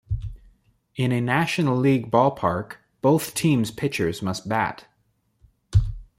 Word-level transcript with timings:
In 0.95 1.11
a 1.11 1.21
National 1.21 1.77
League 1.77 2.09
ballpark, 2.09 2.77
both 3.03 3.35
teams' 3.35 3.69
pitchers 3.69 4.23
must 4.23 4.49
bat. 4.49 4.85